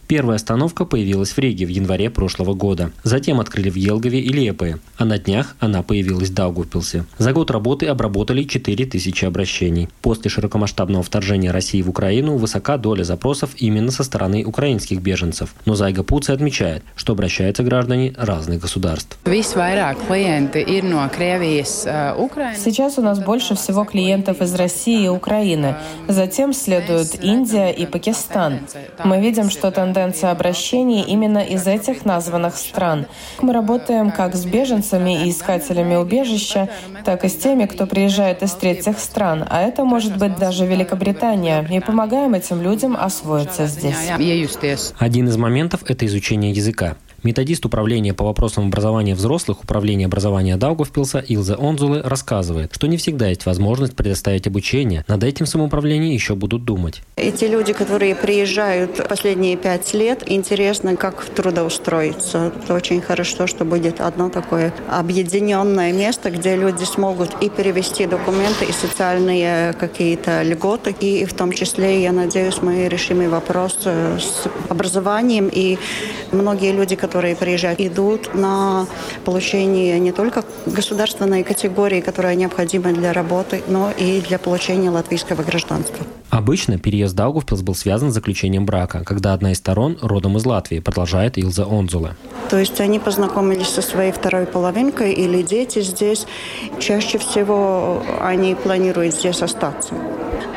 Первая 0.08 0.38
остановка 0.38 0.86
появилась 0.86 1.32
в 1.32 1.38
Риге 1.38 1.66
в 1.66 1.70
январе 1.70 2.10
прошлого 2.10 2.54
года. 2.54 2.92
Затем 3.04 3.42
открыли 3.42 3.70
в 3.70 3.76
Елгове 3.76 4.22
и 4.22 4.30
Лепое, 4.30 4.80
а 4.98 5.04
на 5.04 5.18
днях 5.20 5.58
она 5.60 5.84
появилась 5.84 6.30
в 6.30 6.34
Даугавпилсе. 6.34 7.04
За 7.18 7.34
год 7.34 7.52
работы 7.52 7.88
обработали 7.88 8.44
4000 8.44 9.26
обращений. 9.26 9.90
После 10.02 10.30
широкомасштабного 10.30 11.04
вторжения 11.04 11.52
России 11.52 11.82
в 11.82 11.90
Украину 11.90 12.38
высока 12.38 12.78
доля 12.78 13.04
запросов 13.04 13.50
именно 13.58 13.92
со 13.92 14.06
стороны 14.06 14.46
украинских 14.46 15.02
беженцев. 15.02 15.54
Но 15.66 15.76
Зайга 15.76 16.04
Пуци 16.04 16.32
отмечает, 16.32 16.84
что 16.96 17.12
обращаются 17.12 17.64
граждане 17.64 18.14
разных 18.18 18.62
государств. 18.62 19.20
Сейчас 22.56 22.98
у 22.98 23.02
нас 23.02 23.20
больше 23.20 23.56
всего 23.56 23.84
клиентов 23.84 24.42
из 24.42 24.56
России 24.56 25.04
и 25.04 25.10
Украины. 25.10 25.76
Затем 26.08 26.54
следуют 26.54 27.22
Индия 27.22 27.72
и 27.72 27.86
Пакистан. 27.86 28.60
Мы 29.04 29.20
видим, 29.20 29.50
что 29.50 29.70
тенденция 29.70 29.97
тенденция 29.98 30.30
обращений 30.30 31.01
именно 31.01 31.39
из 31.39 31.66
этих 31.66 32.06
названных 32.06 32.56
стран. 32.56 33.08
Мы 33.42 33.51
работаем 33.51 34.12
как 34.12 34.36
с 34.36 34.46
беженцами 34.46 35.25
и 35.25 35.32
искателями 35.32 35.96
убежища, 35.96 36.70
так 37.04 37.25
и 37.25 37.30
с 37.30 37.36
теми, 37.36 37.66
кто 37.66 37.88
приезжает 37.88 38.44
из 38.44 38.54
третьих 38.54 39.00
стран, 39.00 39.44
а 39.50 39.62
это 39.62 39.84
может 39.86 40.18
быть 40.18 40.38
даже 40.38 40.68
Великобритания, 40.68 41.68
и 41.68 41.80
помогаем 41.80 42.36
этим 42.36 42.62
людям 42.62 42.96
освоиться 42.96 43.66
здесь. 43.66 43.96
Один 45.00 45.27
из 45.27 45.38
моментов– 45.38 45.82
это 45.88 46.06
изучение 46.06 46.51
языка. 46.51 46.96
Методист 47.27 47.65
управления 47.65 48.13
по 48.13 48.24
вопросам 48.24 48.67
образования 48.67 49.13
взрослых 49.13 49.62
Управления 49.62 50.05
образования 50.05 50.55
Даугавпилса 50.55 51.19
Илзе 51.19 51.55
Онзулы 51.55 52.01
рассказывает, 52.01 52.74
что 52.74 52.88
не 52.88 52.96
всегда 52.96 53.27
есть 53.27 53.46
возможность 53.46 53.98
предоставить 53.98 54.48
обучение. 54.48 55.03
Над 55.10 55.25
этим 55.25 55.46
самоуправление 55.46 56.13
еще 56.13 56.36
будут 56.36 56.63
думать. 56.63 57.01
Эти 57.17 57.43
люди, 57.43 57.74
которые 57.74 58.15
приезжают 58.15 59.05
последние 59.10 59.57
пять 59.57 59.93
лет, 59.93 60.24
интересно, 60.25 60.96
как 60.96 61.25
трудоустроиться. 61.25 62.53
Это 62.63 62.74
очень 62.74 63.01
хорошо, 63.01 63.46
что 63.46 63.65
будет 63.65 64.00
одно 64.00 64.29
такое 64.29 64.74
объединенное 64.89 65.91
место, 65.91 66.31
где 66.31 66.55
люди 66.55 66.86
смогут 66.86 67.31
и 67.41 67.50
перевести 67.50 68.05
документы, 68.05 68.63
и 68.63 68.72
социальные 68.72 69.74
какие-то 69.74 70.43
льготы. 70.43 70.96
И 71.01 71.25
в 71.25 71.34
том 71.34 71.51
числе, 71.51 72.01
я 72.01 72.13
надеюсь, 72.13 72.62
мы 72.62 72.88
решим 72.88 73.22
и 73.22 73.27
вопрос 73.27 73.79
с 73.86 74.48
образованием. 74.69 75.50
И 75.51 75.77
многие 76.31 76.72
люди, 76.72 76.96
которые 76.96 77.36
приезжают, 77.36 77.79
идут 77.79 78.34
на 78.34 78.88
получение 79.25 80.00
не 80.00 80.12
только 80.12 80.43
государственной 80.65 81.43
категории, 81.43 82.01
которая 82.01 82.36
необходима 82.36 82.91
для 82.91 83.13
работы, 83.13 83.62
но 83.67 83.91
и 83.91 84.22
для 84.22 84.38
получения 84.39 84.89
латвийского 84.89 85.43
гражданства. 85.43 86.05
Обычно 86.38 86.77
переезд 86.77 87.15
Даугавпилс 87.15 87.63
был 87.63 87.74
связан 87.74 88.12
с 88.12 88.13
заключением 88.13 88.67
брака, 88.67 89.03
когда 89.03 89.34
одна 89.34 89.53
из 89.53 89.58
сторон 89.58 89.98
родом 90.03 90.38
из 90.38 90.46
Латвии, 90.46 90.79
продолжает 90.79 91.36
Илза 91.36 91.65
Онзула. 91.65 92.15
То 92.51 92.60
есть 92.60 92.79
они 92.79 93.00
познакомились 93.00 93.70
со 93.70 93.82
своей 93.82 94.12
второй 94.12 94.46
половинкой 94.46 95.13
или 95.13 95.41
дети 95.41 95.82
здесь. 95.82 96.27
Чаще 96.79 97.17
всего 97.17 98.03
они 98.22 98.53
планируют 98.53 99.15
здесь 99.15 99.41
остаться. 99.41 99.96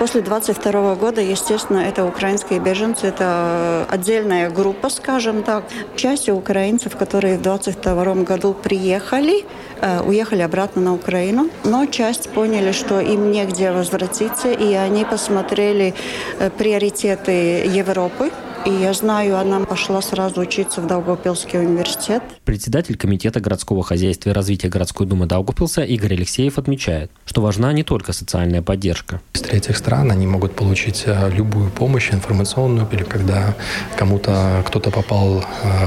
После 0.01 0.23
22 0.23 0.95
года, 0.95 1.21
естественно, 1.21 1.79
это 1.79 2.07
украинские 2.07 2.59
беженцы, 2.59 3.07
это 3.07 3.85
отдельная 3.91 4.49
группа, 4.49 4.89
скажем 4.89 5.43
так. 5.43 5.65
Часть 5.95 6.31
украинцев, 6.31 6.97
которые 6.97 7.37
в 7.37 7.43
22 7.43 8.15
году 8.25 8.55
приехали, 8.55 9.45
э, 9.83 10.01
уехали 10.01 10.41
обратно 10.41 10.81
на 10.81 10.95
Украину, 10.95 11.51
но 11.65 11.85
часть 11.85 12.31
поняли, 12.31 12.73
что 12.73 12.99
им 12.99 13.31
негде 13.31 13.73
возвратиться, 13.73 14.51
и 14.51 14.73
они 14.73 15.05
посмотрели 15.05 15.70
э, 15.73 16.51
приоритеты 16.51 17.67
Европы, 17.67 18.31
и 18.67 18.71
я 18.71 18.93
знаю, 18.93 19.39
она 19.39 19.61
пошла 19.61 20.03
сразу 20.03 20.43
учиться 20.43 20.83
в 20.83 20.87
Даугавпилский 20.87 21.59
университет. 21.59 22.23
Председатель 22.45 22.95
Комитета 22.95 23.41
городского 23.41 23.83
хозяйства 23.83 24.29
и 24.29 24.33
развития 24.35 24.69
городской 24.69 25.07
думы 25.07 25.25
Даугавпилса 25.25 25.83
Игорь 25.83 26.13
Алексеев 26.13 26.59
отмечает, 26.59 27.11
что 27.25 27.41
важна 27.41 27.73
не 27.73 27.85
только 27.85 28.13
социальная 28.13 28.61
поддержка. 28.61 29.23
Из 29.33 29.41
третьих 29.41 29.79
стран 29.79 30.11
они 30.11 30.27
могут 30.27 30.55
получить 30.57 31.05
э, 31.07 31.31
любую 31.31 31.71
помощь 31.71 32.11
информационную, 32.13 32.87
или 32.93 33.03
когда 33.03 33.55
кому-то 33.97 34.63
кто-то 34.67 34.91
попал 34.91 35.39
э, 35.39 35.45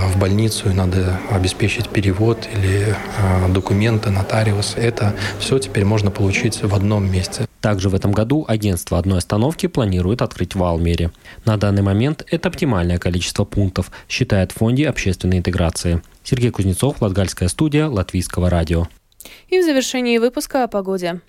в 0.08 0.18
больницу 0.18 0.72
и 0.72 0.74
надо 0.74 1.20
обеспечить 1.30 1.90
перевод 1.90 2.48
или 2.56 2.96
документы, 3.50 4.10
нотариус. 4.10 4.74
Это 4.78 5.14
все 5.38 5.60
теперь 5.60 5.86
можно 5.86 6.10
получить 6.10 6.64
в 6.64 6.74
одном 6.74 7.12
месте. 7.12 7.46
Также 7.64 7.88
в 7.88 7.96
этом 7.96 8.12
году 8.12 8.44
агентство 8.46 9.00
одной 9.00 9.20
остановки 9.20 9.68
планирует 9.68 10.22
открыть 10.22 10.54
в 10.54 10.62
Алмере. 10.62 11.12
На 11.46 11.56
данный 11.56 11.82
момент 11.82 12.26
это 12.30 12.50
оптимальное 12.50 12.98
количество 12.98 13.46
пунктов, 13.46 13.90
считает 14.10 14.52
в 14.52 14.56
Фонде 14.56 14.90
общественной 14.90 15.38
интеграции. 15.38 16.02
Сергей 16.26 16.52
Кузнецов, 16.52 17.02
Латгальская 17.02 17.48
студия, 17.48 17.88
Латвийского 17.88 18.50
радио. 18.50 18.90
И 19.48 19.62
в 19.62 19.64
завершении 19.64 20.18
выпуска 20.18 20.66
о 20.66 20.68
погоде. 20.68 21.22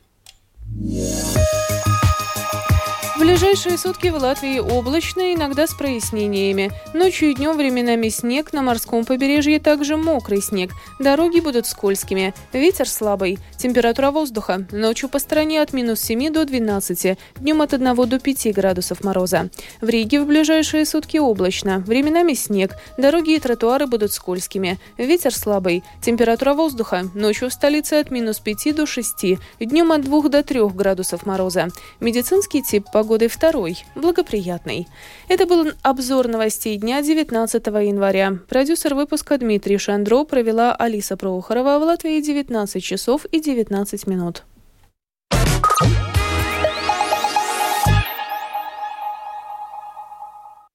В 3.15 3.21
ближайшие 3.21 3.79
сутки 3.79 4.09
в 4.09 4.17
Латвии 4.17 4.59
облачно, 4.59 5.35
иногда 5.35 5.69
с 5.69 5.75
прояснениями. 5.75 6.73
Ночью 6.95 7.31
и 7.31 7.35
днем 7.37 7.57
временами 7.57 8.09
снег, 8.09 8.53
на 8.53 8.61
морском 8.61 9.05
побережье 9.05 9.61
также 9.61 9.97
мокрый 9.97 10.43
снег. 10.43 10.73
Дороги 10.99 11.39
будут 11.39 11.67
скользкими. 11.67 12.35
Ветер 12.53 12.89
слабый. 12.89 13.39
Температура 13.65 14.11
воздуха. 14.11 14.67
Ночью 14.73 15.09
по 15.09 15.19
стране 15.19 15.63
от 15.63 15.73
минус 15.73 15.99
7 16.01 16.31
до 16.31 16.45
12. 16.45 17.17
Днем 17.41 17.63
от 17.63 17.73
1 17.73 17.95
до 17.95 18.21
5 18.21 18.53
градусов 18.53 19.03
мороза. 19.03 19.49
В 19.81 19.89
Риге 19.89 20.21
в 20.21 20.27
ближайшие 20.27 20.85
сутки 20.85 21.17
облачно. 21.17 21.79
Временами 21.79 22.35
снег. 22.35 22.73
Дороги 22.99 23.37
и 23.37 23.41
тротуары 23.41 23.87
будут 23.87 24.13
скользкими. 24.13 24.79
Ветер 24.99 25.35
слабый. 25.35 25.83
Температура 26.03 26.53
воздуха. 26.53 27.05
Ночью 27.15 27.49
в 27.49 27.55
столице 27.55 27.95
от 27.95 28.11
минус 28.11 28.39
5 28.39 28.77
до 28.77 28.85
6. 28.85 29.39
Днем 29.61 29.93
от 29.93 30.03
2 30.03 30.29
до 30.29 30.43
3 30.43 30.69
градусов 30.75 31.25
мороза. 31.25 31.69
Медицинский 32.01 32.63
тип 32.63 32.85
погоды 32.93 33.29
второй, 33.29 33.83
благоприятный. 33.95 34.89
Это 35.29 35.47
был 35.47 35.73
обзор 35.81 36.29
новостей 36.29 36.77
дня 36.77 37.01
19 37.01 37.67
января. 37.67 38.41
Продюсер 38.47 38.95
выпуска 38.95 39.39
Дмитрий 39.39 39.79
Шандро 39.79 40.25
провела 40.25 40.75
Алиса 40.75 41.17
Прохорова 41.17 41.79
в 41.79 41.83
Латвии 41.85 42.21
19 42.21 42.85
часов 42.85 43.25
и 43.33 43.41
19 43.71 44.07
минут. 44.07 44.45